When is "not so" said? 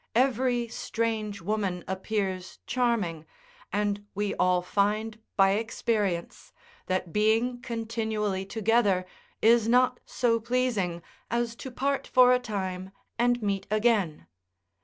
9.67-10.39